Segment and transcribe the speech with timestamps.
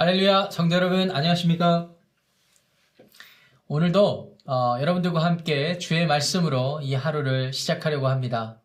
[0.00, 1.90] 할렐루야, 성도 여러분, 안녕하십니까?
[3.68, 8.58] 오늘도 어, 여러분들과 함께 주의 말씀으로 이 하루를 시작하려고 합니다.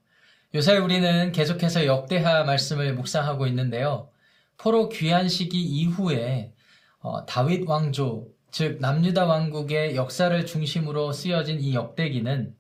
[0.54, 4.08] 요새 우리는 계속해서 역대하 말씀을 묵상하고 있는데요.
[4.56, 6.54] 포로 귀한 시기 이후에
[7.00, 12.56] 어, 다윗 왕조, 즉 남유다 왕국의 역사를 중심으로 쓰여진 이 역대기는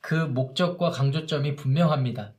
[0.00, 2.32] 그 목적과 강조점이 분명합니다.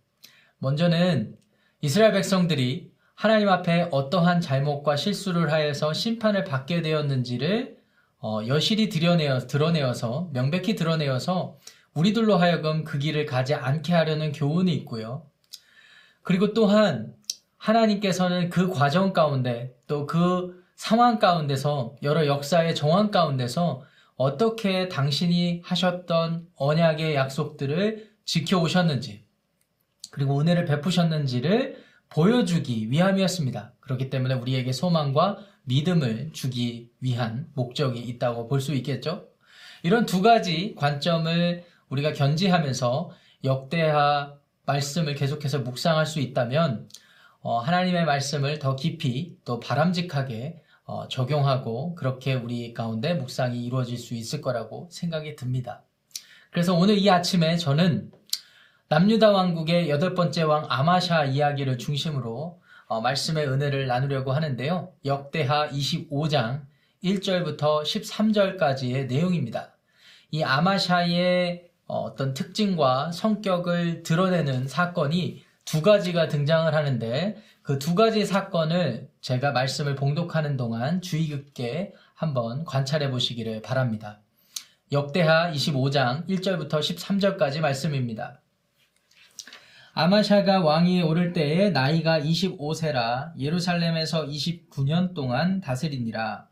[0.59, 1.35] 먼저는
[1.81, 7.77] 이스라엘 백성들이 하나님 앞에 어떠한 잘못과 실수를 하여서 심판을 받게 되었는지를
[8.19, 11.57] 어, 여실히 드러내어, 드러내어서 명백히 드러내어서
[11.93, 15.25] 우리들로 하여금 그 길을 가지 않게 하려는 교훈이 있고요.
[16.23, 17.13] 그리고 또한
[17.57, 23.83] 하나님께서는 그 과정 가운데 또 그 상황 가운데서 여러 역사의 정황 가운데서
[24.17, 29.23] 어떻게 당신이 하셨던 언약의 약속들을 지켜오셨는지
[30.11, 33.73] 그리고 은혜를 베푸셨는지를 보여주기 위함이었습니다.
[33.79, 39.27] 그렇기 때문에 우리에게 소망과 믿음을 주기 위한 목적이 있다고 볼 수 있겠죠?
[39.83, 43.11] 이런 두 가지 관점을 우리가 견지하면서
[43.43, 44.33] 역대하
[44.65, 46.89] 말씀을 계속해서 묵상할 수 있다면
[47.41, 54.15] 어, 하나님의 말씀을 더 깊이 또 바람직하게 어, 적용하고 그렇게 우리 가운데 묵상이 이루어질 수
[54.15, 55.83] 있을 거라고 생각이 듭니다.
[56.51, 58.11] 그래서 오늘 이 아침에 저는
[58.87, 64.91] 남유다 왕국의 여덟 번째 왕 아마샤 이야기를 중심으로 어, 말씀의 은혜를 나누려고 하는데요.
[65.05, 66.61] 역대하 25장
[67.03, 69.75] 1절부터 13절까지의 내용입니다.
[70.29, 79.09] 이 아마샤의 어떤 특징과 성격을 드러내는 사건이 두 가지가 등장을 하는데 그 두 가지 사건을
[79.21, 84.19] 제가 말씀을 봉독하는 동안 주의 깊게 한번 관찰해 보시기를 바랍니다.
[84.91, 88.41] 역대하 25장 1절부터 13절까지 말씀입니다.
[89.97, 96.49] 아마샤가 왕위에 오를 때에 나이가 25세라 예루살렘에서 29년 동안 다스리니라.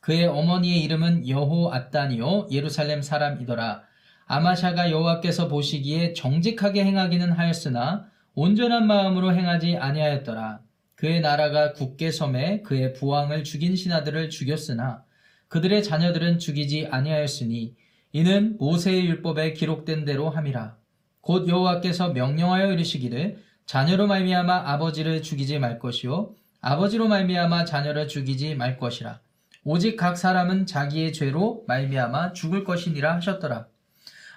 [0.00, 3.82] 그의 어머니의 이름은 여호 아따니요 예루살렘 사람이더라.
[4.26, 10.60] 아마샤가 여호와께서 보시기에 정직하게 행하기는 하였으나 온전한 마음으로 행하지 아니하였더라.
[10.94, 15.02] 그의 나라가 굳게 섬에 그의 부왕을 죽인 신하들을 죽였으나
[15.48, 17.74] 그들의 자녀들은 죽이지 아니하였으니
[18.12, 20.83] 이는 모세의 율법에 기록된 대로 함이라.
[21.24, 28.76] 곧 여호와께서 명령하여 이르시기를 자녀로 말미암아 아버지를 죽이지 말 것이요 아버지로 말미암아 자녀를 죽이지 말
[28.78, 29.20] 것이라.
[29.64, 33.66] 오직 각 사람은 자기의 죄로 말미암아 죽을 것이니라 하셨더라.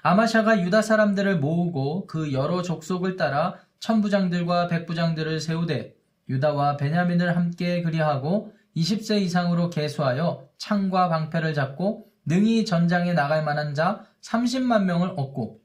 [0.01, 5.93] 아마샤가 유다 사람들을 모으고 그 여러 족속을 따라 천부장들과 백부장들을 세우되
[6.29, 14.05] 유다와 베냐민을 함께 그리하고 20세 이상으로 계수하여 창과 방패를 잡고 능히 전장에 나갈 만한 자
[14.21, 15.59] 30만 명을 얻고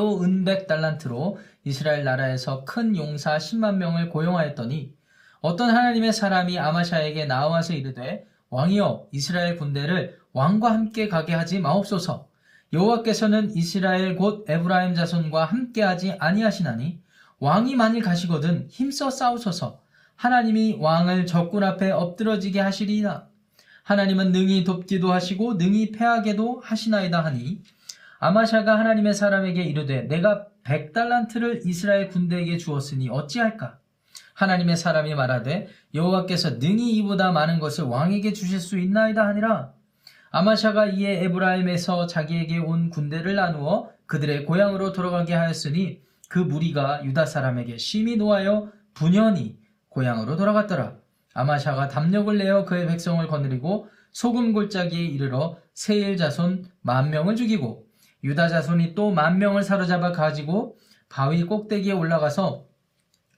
[0.00, 4.94] 또 은백 달란트로 이스라엘 나라에서 큰 용사 10만 명을 고용하였더니
[5.42, 12.28] 어떤 하나님의 사람이 아마샤에게 나와서 이르되 왕이여 이스라엘 군대를 왕과 함께 가게 하지 마옵소서.
[12.72, 17.02] 여호와께서는 이스라엘 곧 에브라임 자손과 함께 하지 아니하시나니
[17.38, 19.82] 왕이 만일 가시거든 힘써 싸우소서.
[20.16, 23.28] 하나님이 왕을 적군 앞에 엎드러지게 하시리이다.
[23.82, 27.60] 하나님은 능히 돕기도 하시고 능히 패하게도 하시나이다 하니
[28.22, 33.78] 아마샤가 하나님의 사람에게 이르되 내가 백달란트를 이스라엘 군대에게 주었으니 어찌할까?
[34.34, 39.72] 하나님의 사람이 말하되 여호와께서 능히 이보다 많은 것을 왕에게 주실 수 있나이다 하니라.
[40.32, 47.78] 아마샤가 이에 에브라임에서 자기에게 온 군대를 나누어 그들의 고향으로 돌아가게 하였으니 그 무리가 유다 사람에게
[47.78, 49.58] 심히 놓아여 분연히
[49.88, 50.94] 고향으로 돌아갔더라.
[51.32, 57.89] 아마샤가 담력을 내어 그의 백성을 거느리고 소금 골짜기에 이르러 세일 자손 만 명을 죽이고
[58.24, 60.76] 유다 자손이 또 만 명을 사로잡아 가지고
[61.08, 62.66] 바위 꼭대기에 올라가서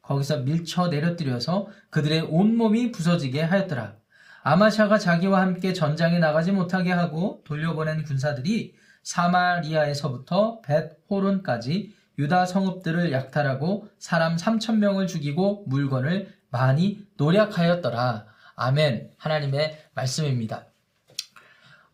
[0.03, 3.97] 거기서 밀쳐 내려뜨려서 그들의 온몸이 부서지게 하였더라.
[4.43, 13.89] 아마샤가 자기와 함께 전장에 나가지 못하게 하고 돌려보낸 군사들이 사마리아에서부터 벳 호론까지 유다 성읍들을 약탈하고
[13.99, 18.27] 사람 3천 명을 죽이고 물건을 많이 노력하였더라.
[18.57, 19.13] 아멘.
[19.17, 20.72] 하나님의 말씀입니다.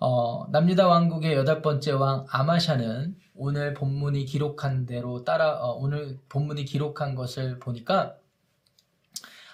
[0.00, 6.64] 어, 남유다 왕국의 여덟 번째 왕 아마샤는 오늘 본문이 기록한 대로 따라 어, 오늘 본문이
[6.64, 8.14] 기록한 것을 보니까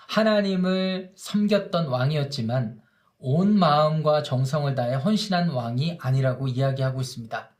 [0.08, 2.80] 하나님을 섬겼던 왕이었지만
[3.18, 7.50] 온 마음과 정성을 다해 헌신한 왕이 아니라고 이야기하고 있습니다.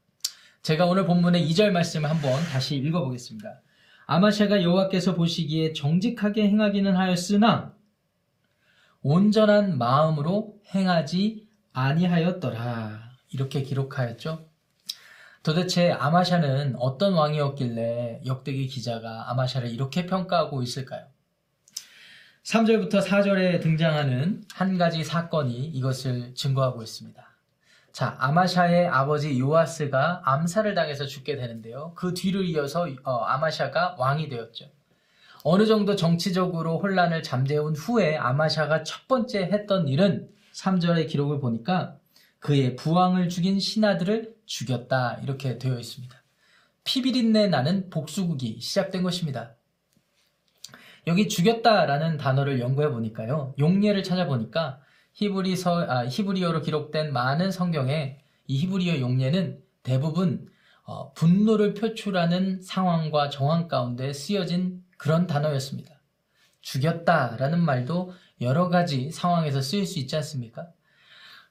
[0.61, 3.63] 제가 오늘 본문의 2절 말씀을 한번 다시 읽어보겠습니다.
[4.07, 7.75] 아마샤가 여호와께서 보시기에 정직하게 행하기는 하였으나
[9.01, 13.11] 온전한 마음으로 행하지 아니하였더라.
[13.31, 14.47] 이렇게 기록하였죠.
[15.43, 21.07] 도대체 아마샤는 어떤 왕이었길래 역대기 기자가 아마샤를 이렇게 평가하고 있을까요?
[22.45, 27.23] 3절부터 4절에 등장하는 한 가지 사건이 이것을 증거하고 있습니다.
[27.93, 31.93] 자, 아마샤의 아버지 요아스가 암살을 당해서 죽게 되는데요.
[31.95, 34.71] 그 뒤를 이어서 어, 아마샤가 왕이 되었죠.
[35.43, 41.99] 어느 정도 정치적으로 혼란을 잠재운 후에 아마샤가 첫 번째 했던 일은 3절의 기록을 보니까
[42.39, 46.23] 그의 부왕을 죽인 신하들을 죽였다 이렇게 되어 있습니다.
[46.85, 49.55] 피비린내 나는 복수국이 시작된 것입니다.
[51.07, 53.55] 여기 죽였다라는 단어를 연구해 보니까요.
[53.59, 54.81] 용례를 찾아보니까
[55.15, 60.49] 히브리서 아, 히브리어로 기록된 많은 성경에 이 히브리어 용례는 대부분
[60.85, 65.95] 어, 분노를 표출하는 상황과 정황 가운데 쓰여진 그런 단어였습니다.
[66.61, 70.69] 죽였다라는 말도 여러 가지 상황에서 쓰일 수 있지 않습니까?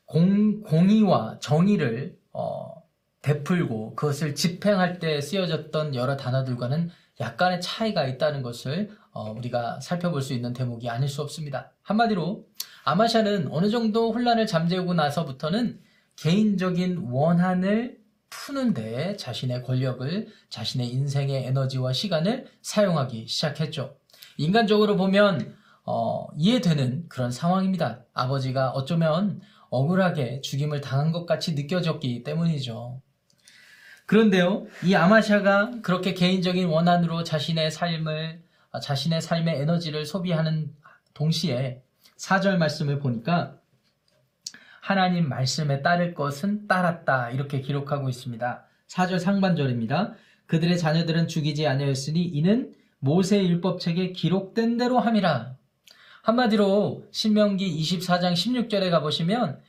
[0.05, 2.83] 공, 공의와 정의를 어,
[3.21, 10.33] 베풀고 그것을 집행할 때 쓰여졌던 여러 단어들과는 약간의 차이가 있다는 것을 어, 우리가 살펴볼 수
[10.33, 11.71] 있는 대목이 아닐 수 없습니다.
[11.83, 12.45] 한마디로
[12.83, 15.79] 아마샤는 어느 정도 혼란을 잠재우고 나서부터는
[16.17, 23.95] 개인적인 원한을 푸는데 자신의 권력을 자신의 인생의 에너지와 시간을 사용하기 시작했죠.
[24.37, 28.03] 인간적으로 보면 어, 이해되는 그런 상황입니다.
[28.13, 33.01] 아버지가 어쩌면 억울하게 죽임을 당한 것 같이 느껴졌기 때문이죠.
[34.05, 38.43] 그런데요, 이 아마샤가 그렇게 개인적인 원한으로 자신의 삶을,
[38.81, 40.73] 자신의 삶의 에너지를 소비하는
[41.13, 41.81] 동시에
[42.17, 43.57] 4절 말씀을 보니까
[44.81, 47.31] 하나님 말씀에 따를 것은 따랐다.
[47.31, 48.65] 이렇게 기록하고 있습니다.
[48.87, 50.13] 4절 상반절입니다.
[50.45, 55.55] 그들의 자녀들은 죽이지 아니하였으니 이는 모세 율법책에 기록된 대로 함이라.
[56.23, 59.59] 한마디로 신명기 24장 16절에 가보시면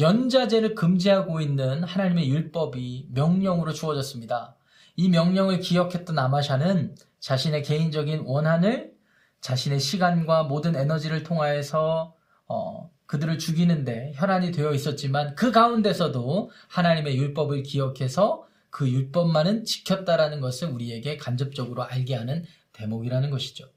[0.00, 4.56] 연자제를 금지하고 있는 하나님의 율법이 명령으로 주어졌습니다.
[4.96, 8.92] 이 명령을 기억했던 아마샤는 자신의 개인적인 원한을
[9.40, 12.12] 자신의 시간과 모든 에너지를 통하여서
[12.48, 20.70] 어, 그들을 죽이는데 혈안이 되어 있었지만 그 가운데서도 하나님의 율법을 기억해서 그 율법만은 지켰다라는 것을
[20.70, 23.68] 우리에게 간접적으로 알게 하는 대목이라는 것이죠.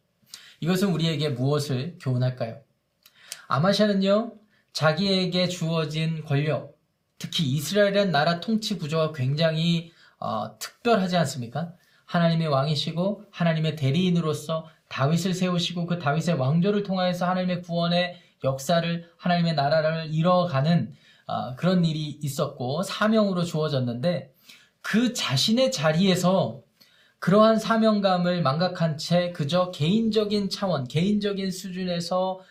[0.60, 2.62] 이것은 우리에게 무엇을 교훈할까요?
[3.48, 4.34] 아마샤는요,
[4.74, 6.78] 자기에게 주어진 권력,
[7.20, 11.74] 특히 이스라엘의 나라 통치 구조가 굉장히 어, 특별하지 않습니까?
[12.06, 20.14] 하나님의 왕이시고 하나님의 대리인으로서 다윗을 세우시고 그 다윗의 왕조를 통하여서 하나님의 구원의 역사를 하나님의 나라를
[20.14, 20.94] 이뤄가는
[21.28, 24.34] 어, 그런 일이 있었고 사명으로 주어졌는데
[24.82, 26.62] 그 자신의 자리에서
[27.24, 32.42] 그러한 사명감을 망각한 채 그저 개인적인 차원, 개인적인 수준에서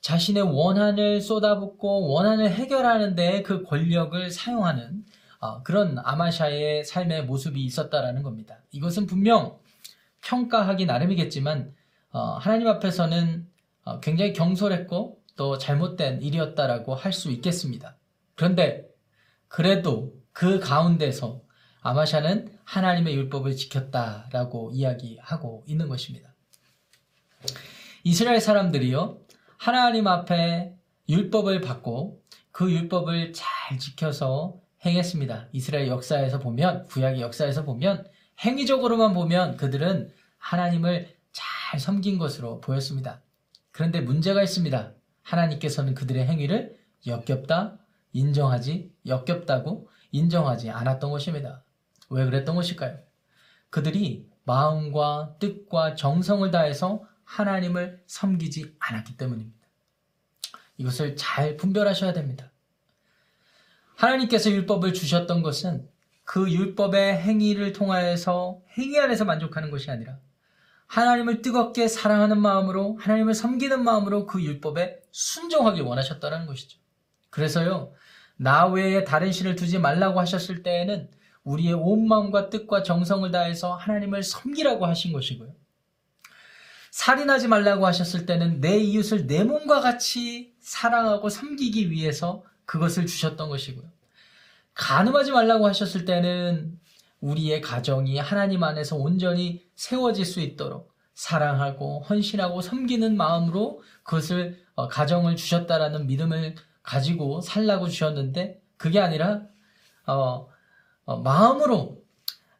[0.00, 5.04] 자신의 원한을 쏟아붓고 원한을 해결하는 데 그 권력을 사용하는
[5.38, 8.58] 어, 그런 아마샤의 삶의 모습이 있었다라는 겁니다.
[8.72, 9.56] 이것은 분명
[10.22, 11.72] 평가하기 나름이겠지만
[12.10, 13.46] 어, 하나님 앞에서는
[13.84, 17.96] 어, 굉장히 경솔했고 또 잘못된 일이었다라고 할 수 있겠습니다.
[18.34, 18.88] 그런데
[19.46, 21.40] 그래도 그 가운데서
[21.82, 26.34] 아마샤는 하나님의 율법을 지켰다라고 이야기하고 있는 것입니다.
[28.04, 29.20] 이스라엘 사람들이요,
[29.56, 30.74] 하나님 앞에
[31.08, 32.22] 율법을 받고
[32.52, 35.48] 그 율법을 잘 지켜서 행했습니다.
[35.52, 38.06] 이스라엘 역사에서 보면, 구약의 역사에서 보면,
[38.44, 43.22] 행위적으로만 보면 그들은 하나님을 잘 섬긴 것으로 보였습니다.
[43.72, 44.92] 그런데 문제가 있습니다.
[45.22, 47.78] 하나님께서는 그들의 행위를 역겹다,
[48.12, 51.64] 인정하지, 역겹다고 인정하지 않았던 것입니다.
[52.10, 52.98] 왜 그랬던 것일까요?
[53.70, 59.58] 그들이 마음과 뜻과 정성을 다해서 하나님을 섬기지 않았기 때문입니다.
[60.78, 62.50] 이것을 잘 분별하셔야 됩니다.
[63.96, 65.88] 하나님께서 율법을 주셨던 것은
[66.24, 70.18] 그 율법의 행위를 통하여서 행위 안에서 만족하는 것이 아니라
[70.86, 76.78] 하나님을 뜨겁게 사랑하는 마음으로 하나님을 섬기는 마음으로 그 율법에 순종하길 원하셨다는 것이죠.
[77.30, 77.92] 그래서요,
[78.36, 81.10] 나 외에 다른 신을 두지 말라고 하셨을 때에는
[81.48, 85.54] 우리의 온 마음과 뜻과 정성을 다해서 하나님을 섬기라고 하신 것이고요.
[86.90, 93.86] 살인하지 말라고 하셨을 때는 내 이웃을 내 몸과 같이 사랑하고 섬기기 위해서 그것을 주셨던 것이고요.
[94.74, 96.78] 간음하지 말라고 하셨을 때는
[97.20, 105.36] 우리의 가정이 하나님 안에서 온전히 세워질 수 있도록 사랑하고 헌신하고 섬기는 마음으로 그것을 어, 가정을
[105.36, 109.42] 주셨다라는 믿음을 가지고 살라고 주셨는데 그게 아니라
[110.06, 110.48] 어, 어,
[111.16, 112.02] 마음으로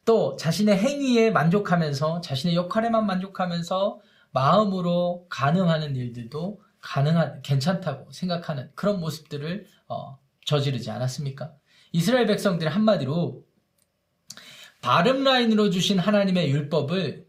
[0.05, 4.01] 또 자신의 행위에 만족하면서 자신의 역할에만 만족하면서
[4.31, 11.53] 마음으로 가능하는 일들도 가능한 괜찮다고 생각하는 그런 모습들을 어, 저지르지 않았습니까?
[11.93, 13.45] 이스라엘 백성들이 한마디로
[14.81, 17.27] 바름 라인으로 주신 하나님의 율법을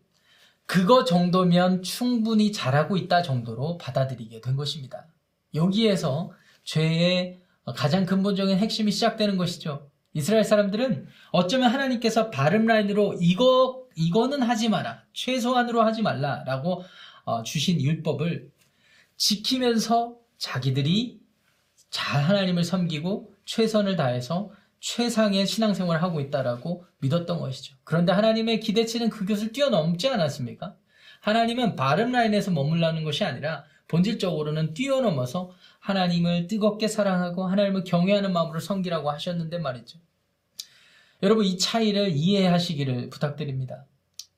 [0.65, 5.07] 그거 정도면 충분히 잘하고 있다 정도로 받아들이게 된 것입니다.
[5.55, 6.31] 여기에서
[6.63, 7.39] 죄의
[7.75, 9.88] 가장 근본적인 핵심이 시작되는 것이죠.
[10.13, 16.83] 이스라엘 사람들은 어쩌면 하나님께서 바름 라인으로 이거 이거는 하지 마라 최소한으로 하지 말라라고
[17.25, 18.49] 어, 주신 율법을
[19.17, 21.19] 지키면서 자기들이
[21.89, 27.75] 잘 하나님을 섬기고 최선을 다해서 최상의 신앙생활을 하고 있다라고 믿었던 것이죠.
[27.83, 30.75] 그런데 하나님의 기대치는 그 것을 뛰어넘지 않았습니까?
[31.21, 39.11] 하나님은 바름 라인에서 머물라는 것이 아니라 본질적으로는 뛰어넘어서 하나님을 뜨겁게 사랑하고 하나님을 경외하는 마음으로 섬기라고
[39.11, 39.99] 하셨는데 말이죠.
[41.21, 43.85] 여러분 이 차이를 이해하시기를 부탁드립니다.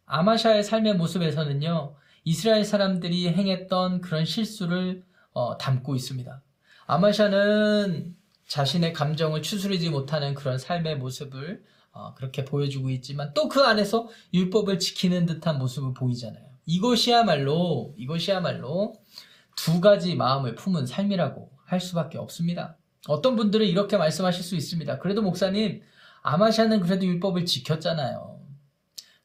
[0.05, 1.96] 아마샤의 삶의 모습에서는요.
[2.24, 5.03] 이스라엘 사람들이 행했던 그런 실수를
[5.34, 6.41] 어, 담고 있습니다.
[6.88, 8.15] 아마샤는
[8.48, 14.79] 자신의 감정을 추스르지 못하는 그런 삶의 모습을 어, 그렇게 보여주고 있지만 또 그 안에서 율법을
[14.79, 16.46] 지키는 듯한 모습을 보이잖아요.
[16.65, 18.96] 이것이야말로 이것이야말로
[19.63, 22.77] 두 가지 마음을 품은 삶이라고 할 수밖에 없습니다.
[23.08, 24.98] 어떤 분들은 이렇게 말씀하실 수 있습니다.
[24.98, 25.84] 그래도 목사님
[26.24, 28.39] 아마샤는 그래도 율법을 지켰잖아요.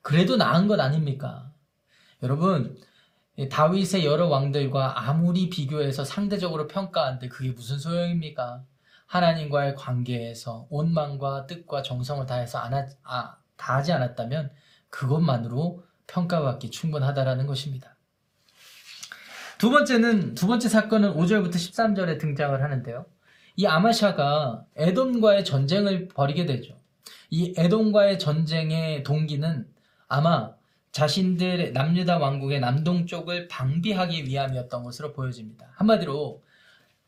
[0.02, 1.50] 그래도 나은 것 아닙니까?
[2.22, 2.78] 여러분
[3.50, 8.62] 다윗의 여러 왕들과 아무리 비교해서 상대적으로 평가한데 그게 무슨 소용입니까?
[9.06, 14.50] 하나님과의 관계에서 온 마음과 뜻과 정성을 다해서 안 하, 아, 다하지 않았다면
[14.90, 17.95] 그것만으로 평가받기 충분하다라는 것입니다.
[19.58, 23.06] 두 번째는 두 번째 사건은 5절부터 13절에 등장을 하는데요.
[23.56, 26.76] 이 아마샤가 에돔과의 전쟁을 벌이게 되죠.
[27.30, 29.66] 이 에돔과의 전쟁의 동기는
[30.08, 30.52] 아마
[30.92, 35.68] 자신들의 남유다 왕국의 남동쪽을 방비하기 위함이었던 것으로 보여집니다.
[35.74, 36.42] 한마디로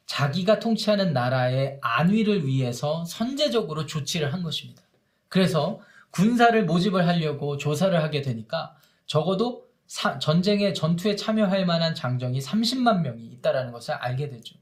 [0.06, 4.82] 자기가 통치하는 나라의 안위를 위해서 선제적으로 조치를 한 것입니다.
[5.28, 8.74] 그래서 군사를 모집을 하려고 조사를 하게 되니까
[9.04, 14.54] 적어도 사, 전쟁에 전투에 참여할 만한 장정이 30만 명이 있다라는 것을 알게 되죠.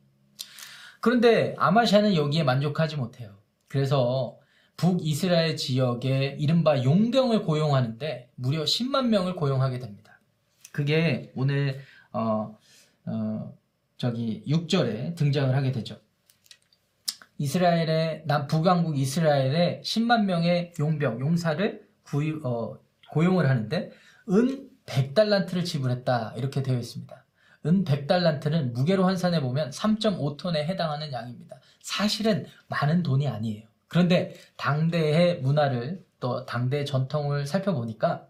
[1.00, 3.36] 그런데 아마샤는 여기에 만족하지 못해요.
[3.68, 4.38] 그래서
[4.76, 10.20] 북이스라엘 지역에 이른바 용병을 고용하는데 무려 10만 명을 고용하게 됩니다.
[10.70, 11.80] 그게 오늘
[12.12, 12.56] 어,
[13.06, 13.54] 어,
[13.96, 15.98] 저기 6절에 등장을 하게 되죠.
[17.38, 22.78] 이스라엘의 남 북왕국 이스라엘의 10만 명의 용병 용사를 구유, 어,
[23.10, 23.90] 고용을 하는데
[24.30, 27.24] 은 100달란트를 지불했다 이렇게 되어 있습니다.
[27.66, 31.58] 은 100달란트는 무게로 환산해 보면 3.5톤에 해당하는 양입니다.
[31.82, 33.66] 사실은 많은 돈이 아니에요.
[33.88, 38.28] 그런데 당대의 문화를 또 당대의 전통을 살펴보니까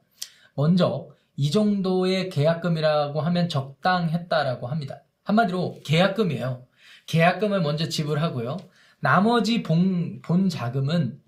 [0.55, 5.03] 먼저 이 정도의 계약금이라고 하면 적당했다라고 합니다.
[5.25, 6.67] 한마디로 계약금이에요.
[7.07, 8.57] 계약금을 먼저 지불하고요.
[9.01, 11.21] 나머지 본, 본 자금은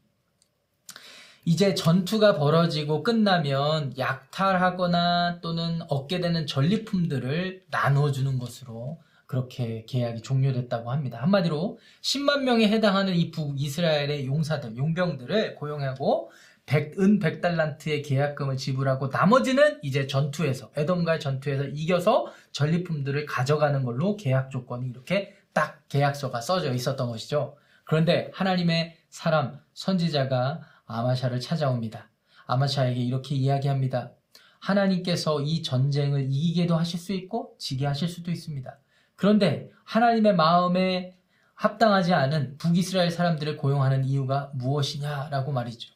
[1.49, 11.23] 이제 전투가 벌어지고 끝나면 약탈하거나 또는 얻게 되는 전리품들을 나눠주는 것으로 그렇게 계약이 종료됐다고 합니다.
[11.23, 16.31] 한마디로 10만 명에 해당하는 이 북이스라엘의 용사들, 용병들을 고용하고
[16.67, 24.50] 100, 은 100달란트의 계약금을 지불하고 나머지는 이제 전투에서 에돔과의 전투에서 이겨서 전리품들을 가져가는 걸로 계약
[24.50, 27.57] 조건이 이렇게 딱 계약서가 써져 있었던 것이죠.
[27.85, 32.11] 그런데 하나님의 사람 선지자가 아마샤를 찾아옵니다.
[32.47, 34.12] 아마샤에게 이렇게 이야기합니다.
[34.59, 38.78] 하나님께서 이 전쟁을 이기게도 하실 수 있고 지게 하실 수도 있습니다.
[39.14, 41.16] 그런데 하나님의 마음에
[41.54, 45.92] 합당하지 않은 북이스라엘 사람들을 고용하는 이유가 무엇이냐라고 말이죠.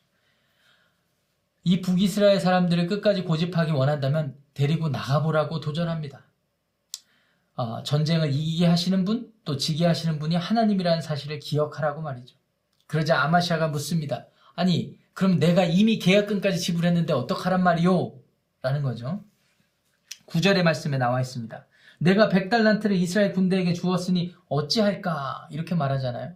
[1.64, 6.24] 이 북이스라엘 사람들을 끝까지 고집하기 원한다면 데리고 나가보라고 도전합니다.
[7.54, 12.36] 어, 전쟁을 이기게 하시는 분, 또 지게 하시는 분이 하나님이라는 사실을 기억하라고 말이죠.
[12.86, 14.26] 그러자 아마시아가 묻습니다.
[14.54, 18.18] 아니, 그럼 내가 이미 계약금까지 지불했는데 어떡하란 말이오?
[18.62, 19.24] 라는 거죠.
[20.26, 21.66] 구절의 말씀에 나와 있습니다.
[21.98, 25.48] 내가 백달란트를 이스라엘 군대에게 주었으니 어찌할까?
[25.50, 26.32] 이렇게 말하잖아요.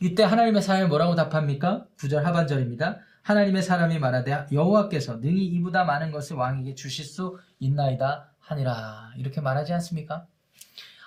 [0.00, 1.86] 이때 하나님의 사람이 뭐라고 답합니까?
[1.98, 3.00] 구절 하반절입니다.
[3.22, 9.72] 하나님의 사람이 말하되 여호와께서 능히 이보다 많은 것을 왕에게 주실 수 있나이다 하니라 이렇게 말하지
[9.74, 10.26] 않습니까?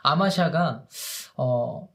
[0.03, 0.85] 아마샤가
[1.35, 1.89] 어,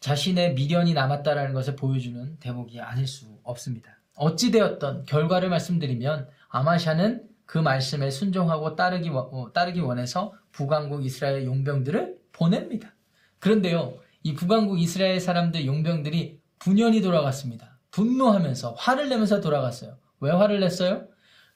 [0.00, 3.98] 자신의 미련이 남았다라는 것을 보여주는 대목이 아닐 수 없습니다.
[4.16, 12.94] 어찌되었던 결과를 말씀드리면 아마샤는 그 말씀에 순종하고 따르기, 어, 따르기 원해서 북왕국 이스라엘 용병들을 보냅니다.
[13.38, 17.78] 그런데요, 이 북왕국 이스라엘 사람들 용병들이 분연히 돌아갔습니다.
[17.90, 19.98] 분노하면서 화를 내면서 돌아갔어요.
[20.20, 21.08] 왜 화를 냈어요?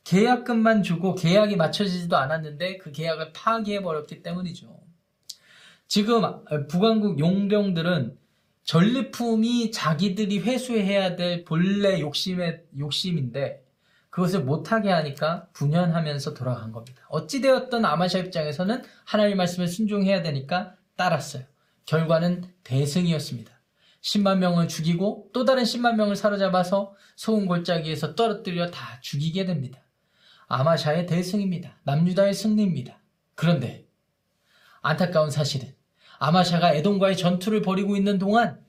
[0.04, 4.80] 계약금만 주고 계약이 맞춰지지도 않았는데 그 계약을 파기해 버렸기 때문이죠.
[5.86, 6.22] 지금
[6.68, 8.18] 북왕국 용병들은
[8.64, 13.62] 전리품이 자기들이 회수해야 될 본래 욕심의 욕심인데
[14.10, 17.02] 그것을 못하게 하니까 분연하면서 돌아간 겁니다.
[17.08, 21.44] 어찌되었던 아마샤 입장에서는 하나님 말씀을 순종해야 되니까 따랐어요.
[21.86, 23.52] 결과는 대승이었습니다.
[24.00, 29.80] 10만 명을 죽이고 또 다른 10만 명을 사로잡아서 소금 골짜기에서 떨어뜨려 다 죽이게 됩니다.
[30.46, 31.80] 아마샤의 대승입니다.
[31.84, 33.00] 남유다의 승리입니다.
[33.34, 33.88] 그런데
[34.80, 35.74] 안타까운 사실은
[36.18, 38.60] 아마샤가 에돔과의 전투를 벌이고 있는 동안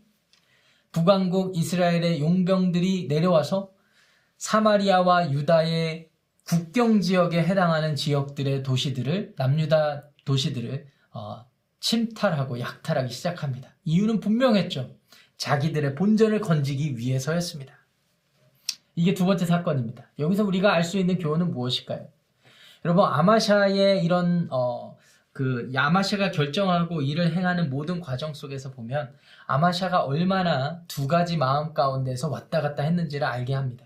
[0.92, 3.72] 북왕국 이스라엘의 용병들이 내려와서
[4.38, 6.10] 사마리아와 유다의
[6.46, 11.46] 국경 지역에 해당하는 지역들의 도시들을 남유다 도시들을 어,
[11.80, 13.75] 침탈하고 약탈하기 시작합니다.
[13.84, 14.96] 이유는 분명했죠.
[15.38, 17.74] 자기들의 본전을 건지기 위해서였습니다.
[18.96, 20.12] 이게 두 번째 사건입니다.
[20.20, 22.08] 여기서 우리가 알 수 있는 교훈은 무엇일까요?
[22.86, 24.95] 여러분 아마샤의 이런 어,
[25.36, 29.13] 그 야마샤가 결정하고 일을 행하는 모든 과정 속에서 보면
[29.48, 33.86] 아마샤가 얼마나 두 가지 마음 가운데서 왔다 갔다 했는지를 알게 합니다.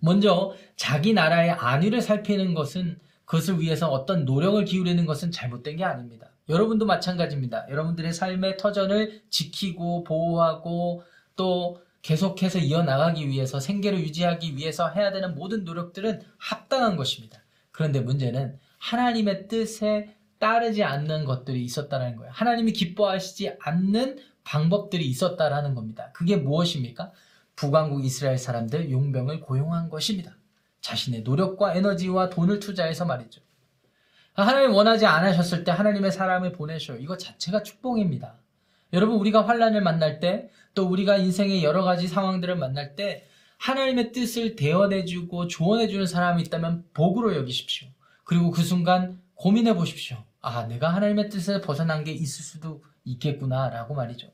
[0.00, 6.30] 먼저 자기 나라의 안위를 살피는 것은 그것을 위해서 어떤 노력을 기울이는 것은 잘못된 게 아닙니다.
[6.48, 7.66] 여러분도 마찬가지입니다.
[7.68, 11.02] 여러분들의 삶의 터전을 지키고 보호하고
[11.36, 17.42] 또 계속해서 이어나가기 위해서 생계를 유지하기 위해서 해야 되는 모든 노력들은 합당한 것입니다.
[17.72, 18.58] 그런데 문제는
[18.90, 22.32] 하나님의 뜻에 따르지 않는 것들이 있었다는 거예요.
[22.34, 26.10] 하나님이 기뻐하시지 않는 방법들이 있었다라는 겁니다.
[26.12, 27.12] 그게 무엇입니까?
[27.56, 30.36] 북왕국 이스라엘 사람들 용병을 고용한 것입니다.
[30.80, 33.40] 자신의 노력과 에너지와 돈을 투자해서 말이죠.
[34.34, 36.96] 하나님 원하지 않으셨을 때 하나님의 사람을 보내셔.
[36.96, 38.34] 이거 자체가 축복입니다.
[38.92, 43.24] 여러분 우리가 환란을 만날 때 또 우리가 인생의 여러 가지 상황들을 만날 때
[43.58, 47.88] 하나님의 뜻을 대언해주고 조언해주는 사람이 있다면 복으로 여기십시오.
[48.24, 50.24] 그리고 그 순간 고민해 보십시오.
[50.40, 54.28] 아, 내가 하나님의 뜻에 벗어난 게 있을 수도 있겠구나, 라고 말이죠.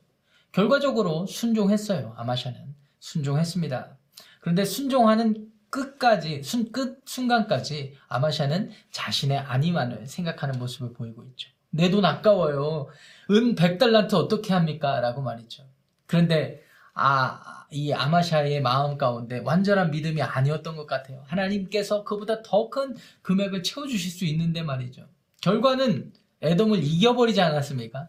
[0.52, 2.75] 결과적으로 순종했어요, 아마샤는.
[2.99, 3.97] 순종했습니다.
[4.40, 11.50] 그런데 순종하는 끝까지, 순, 끝 순간까지 아마샤는 자신의 아니만을 생각하는 모습을 보이고 있죠.
[11.70, 12.88] 내 돈 아까워요.
[13.31, 14.98] 은 100달란트 어떻게 합니까?
[15.00, 15.64] 라고 말이죠.
[16.07, 16.61] 그런데,
[16.94, 21.22] 아, 이 아마샤의 마음 가운데 완전한 믿음이 아니었던 것 같아요.
[21.26, 25.06] 하나님께서 그보다 더 큰 금액을 채워주실 수 있는데 말이죠.
[25.40, 28.09] 결과는 에돔을 이겨버리지 않았습니까?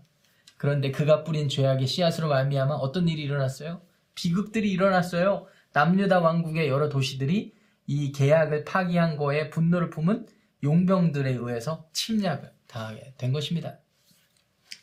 [0.57, 3.81] 그런데 그가 뿌린 죄악의 씨앗으로 말미암아 어떤 일이 일어났어요?
[4.15, 5.47] 비극들이 일어났어요.
[5.73, 7.53] 남유다 왕국의 여러 도시들이
[7.87, 10.27] 이 계약을 파기한 거에 분노를 품은
[10.63, 13.77] 용병들에 의해서 침략을 당하게 된 것입니다.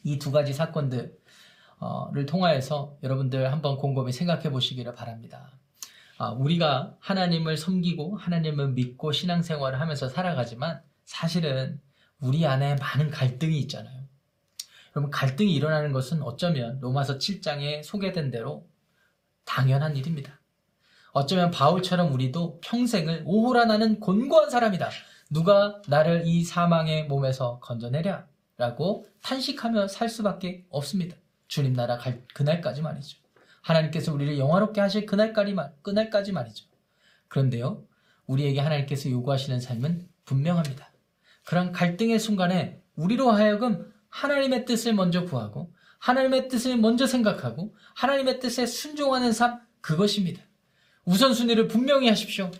[0.04, 1.16] 이 두 가지 사건들
[1.80, 5.50] 을 통하여서 여러분들 한번 곰곰이 생각해 보시기를 바랍니다.
[6.18, 11.80] 아, 우리가 하나님을 섬기고 하나님을 믿고 신앙생활을 하면서 살아가지만 사실은
[12.20, 14.02] 우리 안에 많은 갈등이 있잖아요.
[14.96, 18.66] 여러분 갈등이 일어나는 것은 어쩌면 로마서 7장에 소개된 대로
[19.44, 20.40] 당연한 일입니다.
[21.12, 24.90] 어쩌면 바울처럼 우리도 평생을 오호라 나는 곤고한 사람이다.
[25.30, 28.26] 누가 나를 이 사망의 몸에서 건져내랴?
[28.56, 31.16] 라고 탄식하며 살 수밖에 없습니다.
[31.48, 33.18] 주님 나라 갈 그날까지 말이죠.
[33.62, 36.66] 하나님께서 우리를 영화롭게 하실 그날까지, 그날까지 말이죠.
[37.28, 37.84] 그런데요,
[38.26, 40.90] 우리에게 하나님께서 요구하시는 삶은 분명합니다.
[41.44, 48.66] 그런 갈등의 순간에 우리로 하여금 하나님의 뜻을 먼저 구하고 하나님의 뜻을 먼저 생각하고 하나님의 뜻에
[48.66, 50.42] 순종하는 삶 그것입니다.
[51.04, 52.50] 우선순위를 분명히 하십시오.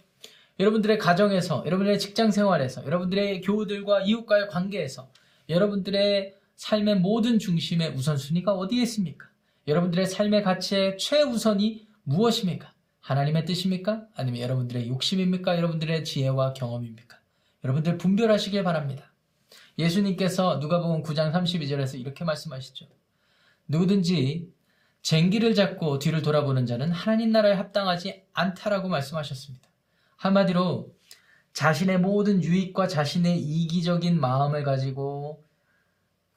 [0.59, 5.11] 여러분들의 가정에서, 여러분들의 직장 생활에서, 여러분들의 교우들과 이웃과의 관계에서,
[5.49, 9.29] 여러분들의 삶의 모든 중심의 우선순위가 어디에 있습니까?
[9.69, 12.75] 여러분들의 삶의 가치의 최우선이 무엇입니까?
[13.01, 14.07] 하나님의 뜻입니까?
[14.15, 15.57] 아니면 여러분들의 욕심입니까?
[15.57, 17.17] 여러분들의 지혜와 경험입니까?
[17.63, 19.15] 여러분들 분별하시길 바랍니다.
[19.79, 22.89] 예수님께서 누가복음 9장 32절에서 이렇게 말씀하시죠.
[23.69, 24.53] 누구든지
[25.03, 29.69] 쟁기를 잡고 뒤를 돌아보는 자는 하나님 나라에 합당하지 않다라고 말씀하셨습니다.
[30.17, 30.93] 한마디로
[31.53, 35.48] 자신의 모든 유익과 자신의 이기적인 마음을 가지고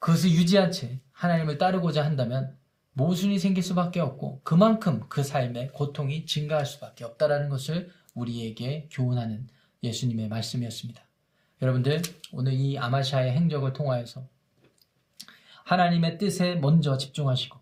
[0.02, 2.58] 그것을 유지한 채 하나님을 따르고자 한다면
[2.92, 9.46] 모순이 생길 수밖에 없고 그만큼 그 삶의 고통이 증가할 수밖에 없다라는 것을 우리에게 교훈하는
[9.84, 11.00] 예수님의 말씀이었습니다.
[11.62, 14.26] 여러분들 오늘 이 아마샤의 행적을 통하여서
[15.66, 17.56] 하나님의 뜻에 먼저 집중하시고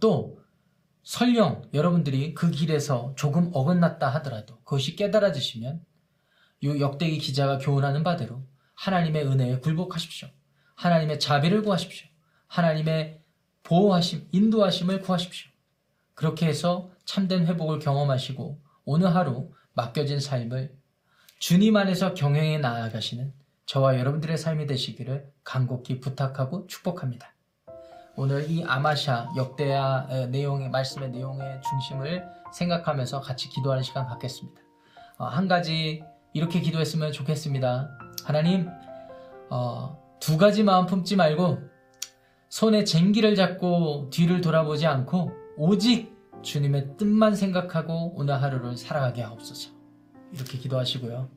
[0.00, 0.38] 또
[1.02, 5.82] 설령 여러분들이 그 길에서 조금 어긋났다 하더라도 그것이 깨달아지시면
[6.60, 10.28] 이 역대기 기자가 교훈하는 바대로 하나님의 은혜에 굴복하십시오.
[10.80, 12.08] 하나님의 자비를 구하십시오.
[12.46, 13.20] 하나님의
[13.62, 15.50] 보호하심, 인도하심을 구하십시오.
[16.14, 20.74] 그렇게 해서 참된 회복을 경험하시고 오늘 하루 맡겨진 삶을
[21.38, 23.32] 주님 안에서 경영해 나아가시는
[23.66, 27.34] 저와 여러분들의 삶이 되시기를 간곡히 부탁하고 축복합니다.
[28.16, 34.60] 오늘 이 아마샤 역대야 내용의 말씀의 내용의 중심을 생각하면서 같이 기도하는 시간 갖겠습니다.
[35.18, 37.98] 어, 한 가지 이렇게 기도했으면 좋겠습니다.
[38.24, 38.68] 하나님,
[39.50, 41.58] 어, 두 가지 마음 품지 말고
[42.50, 49.70] 손에 쟁기를 잡고 뒤를 돌아보지 않고 오직 주님의 뜻만 생각하고 오늘 하루를 살아가게 하옵소서.
[50.32, 51.28] 이렇게 기도하시고요.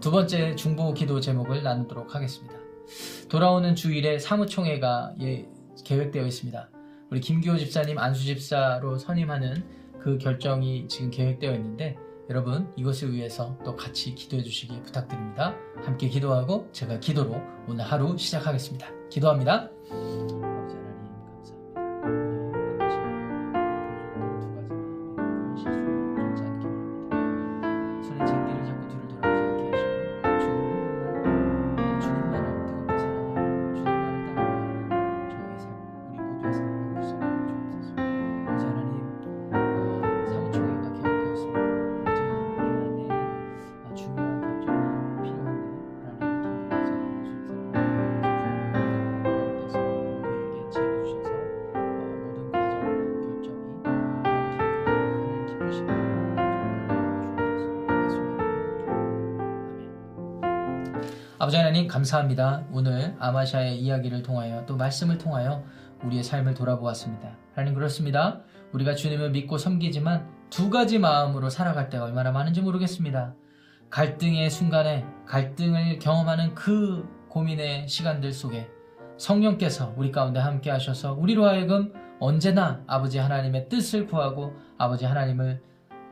[0.00, 2.54] 두 번째 중보 기도 제목을 나누도록 하겠습니다.
[3.28, 5.46] 돌아오는 주일에 사무총회가 예,
[5.84, 6.70] 계획되어 있습니다.
[7.10, 9.64] 우리 김기호 집사님 안수 집사로 선임하는
[10.00, 11.96] 그 결정이 지금 계획되어 있는데
[12.30, 15.54] 여러분 이것을 위해서 또 같이 기도해 주시기 부탁드립니다.
[15.82, 18.88] 함께 기도하고 제가 기도로 오늘 하루 시작하겠습니다.
[19.08, 19.70] 기도합니다.
[61.48, 62.66] 아버지 하나님 감사합니다.
[62.72, 65.64] 오늘 아마샤의 이야기를 통하여 또 말씀을 통하여
[66.04, 67.38] 우리의 삶을 돌아보았습니다.
[67.54, 68.42] 하나님 그렇습니다.
[68.72, 73.34] 우리가 주님을 믿고 섬기지만 두 가지 마음으로 살아갈 때가 얼마나 많은지 모르겠습니다.
[73.88, 78.68] 갈등의 순간에 갈등을 경험하는 그 고민의 시간들 속에
[79.16, 85.62] 성령께서 우리 가운데 함께 하셔서 우리로 하여금 언제나 아버지 하나님의 뜻을 구하고 아버지 하나님을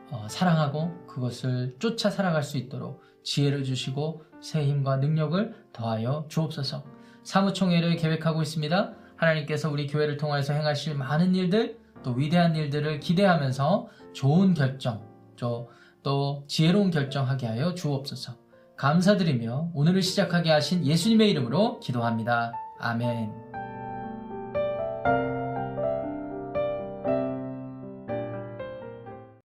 [0.09, 6.81] 어, 사랑하고 그것을 쫓아 살아갈 수 있도록 지혜를 주시고 새 힘과 능력을 더하여 주옵소서.
[7.23, 8.93] 사무총회를 계획하고 있습니다.
[9.17, 15.01] 하나님께서 우리 교회를 통해서 행하실 많은 일들, 또 위대한 일들을 기대하면서 좋은 결정,
[15.37, 15.69] 또,
[16.01, 18.37] 또 지혜로운 결정하게 하여 주옵소서.
[18.77, 22.53] 감사드리며 오늘을 시작하게 하신 예수님의 이름으로 기도합니다.
[22.79, 23.46] 아멘.